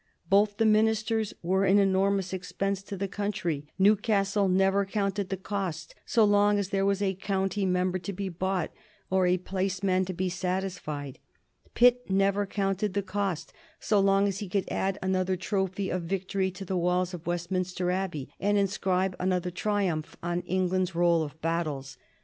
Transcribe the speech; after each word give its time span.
Both 0.31 0.57
the 0.57 0.65
ministers 0.65 1.31
were 1.43 1.63
an 1.63 1.77
enormous 1.77 2.33
expense 2.33 2.81
to 2.81 2.97
the 2.97 3.07
country. 3.07 3.67
Newcastle 3.77 4.47
never 4.49 4.83
counted 4.83 5.29
the 5.29 5.37
cost 5.37 5.93
so 6.07 6.23
long 6.23 6.57
as 6.57 6.69
there 6.69 6.87
was 6.87 7.03
a 7.03 7.13
county 7.13 7.67
member 7.67 7.99
to 7.99 8.11
be 8.11 8.27
bought 8.27 8.71
or 9.11 9.27
a 9.27 9.37
placeman 9.37 10.05
to 10.07 10.13
be 10.13 10.27
satisfied. 10.27 11.19
Pitt 11.75 12.09
never 12.09 12.47
counted 12.47 12.95
the 12.95 13.03
cost 13.03 13.53
so 13.79 13.99
long 13.99 14.27
as 14.27 14.39
he 14.39 14.49
could 14.49 14.65
add 14.71 14.97
another 15.03 15.35
trophy 15.37 15.91
of 15.91 16.01
victory 16.01 16.49
to 16.49 16.65
the 16.65 16.75
walls 16.77 17.13
of 17.13 17.27
Westminster 17.27 17.91
Abbey 17.91 18.33
and 18.39 18.57
inscribe 18.57 19.15
another 19.19 19.51
triumph 19.51 20.17
on 20.23 20.39
England's 20.47 20.95
roll 20.95 21.21
of 21.21 21.39
battles. 21.43 21.95